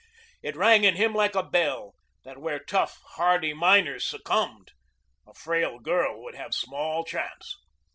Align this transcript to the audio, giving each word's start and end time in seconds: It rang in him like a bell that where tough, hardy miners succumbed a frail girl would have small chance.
It 0.41 0.55
rang 0.55 0.83
in 0.83 0.95
him 0.95 1.13
like 1.13 1.35
a 1.35 1.43
bell 1.43 1.93
that 2.23 2.39
where 2.39 2.57
tough, 2.57 3.03
hardy 3.17 3.53
miners 3.53 4.03
succumbed 4.03 4.71
a 5.27 5.33
frail 5.35 5.77
girl 5.77 6.23
would 6.23 6.33
have 6.33 6.55
small 6.55 7.03
chance. 7.05 7.55